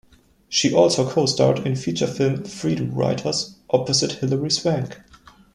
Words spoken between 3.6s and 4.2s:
opposite